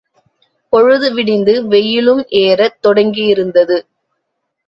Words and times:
பொழுதுவிடிந்து 0.73 1.67
வெயிலும் 1.67 2.23
ஏறத் 2.29 2.77
தொடங்கியிருந்தது. 2.83 3.77